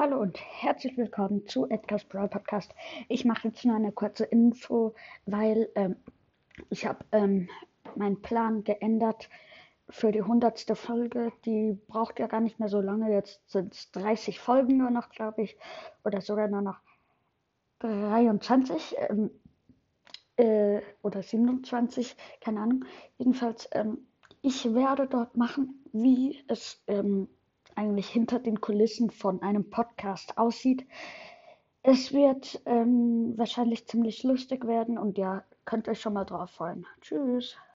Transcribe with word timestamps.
Hallo 0.00 0.18
und 0.18 0.38
herzlich 0.38 0.96
willkommen 0.96 1.46
zu 1.46 1.68
Edgar's 1.68 2.04
Brawl 2.04 2.28
Podcast. 2.28 2.74
Ich 3.10 3.26
mache 3.26 3.48
jetzt 3.48 3.66
nur 3.66 3.76
eine 3.76 3.92
kurze 3.92 4.24
Info, 4.24 4.94
weil 5.26 5.68
ähm, 5.74 5.94
ich 6.70 6.86
habe 6.86 7.04
ähm, 7.12 7.50
meinen 7.96 8.22
Plan 8.22 8.64
geändert 8.64 9.28
für 9.90 10.10
die 10.10 10.22
hundertste 10.22 10.74
Folge. 10.74 11.34
Die 11.44 11.78
braucht 11.86 12.18
ja 12.18 12.28
gar 12.28 12.40
nicht 12.40 12.58
mehr 12.58 12.70
so 12.70 12.80
lange. 12.80 13.12
Jetzt 13.12 13.42
sind 13.50 13.74
es 13.74 13.90
30 13.92 14.40
Folgen 14.40 14.78
nur 14.78 14.88
noch, 14.88 15.10
glaube 15.10 15.42
ich, 15.42 15.58
oder 16.02 16.22
sogar 16.22 16.48
nur 16.48 16.62
noch 16.62 16.78
23 17.80 18.96
ähm, 19.10 19.30
äh, 20.38 20.80
oder 21.02 21.22
27, 21.22 22.16
keine 22.40 22.60
Ahnung. 22.60 22.86
Jedenfalls, 23.18 23.68
ähm, 23.72 23.98
ich 24.40 24.72
werde 24.72 25.06
dort 25.06 25.36
machen, 25.36 25.84
wie 25.92 26.42
es 26.48 26.82
ähm, 26.86 27.28
eigentlich 27.80 28.10
hinter 28.10 28.38
den 28.38 28.60
Kulissen 28.60 29.10
von 29.10 29.40
einem 29.40 29.70
Podcast 29.70 30.36
aussieht. 30.36 30.86
Es 31.82 32.12
wird 32.12 32.60
ähm, 32.66 33.32
wahrscheinlich 33.38 33.86
ziemlich 33.86 34.22
lustig 34.22 34.66
werden 34.66 34.98
und 34.98 35.16
ja, 35.16 35.44
könnt 35.64 35.88
euch 35.88 36.00
schon 36.00 36.12
mal 36.12 36.26
drauf 36.26 36.50
freuen. 36.50 36.86
Tschüss. 37.00 37.56